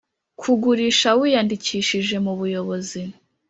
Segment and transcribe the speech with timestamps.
[0.39, 3.01] Ku ugurisha wiyandikishije mu buyobozi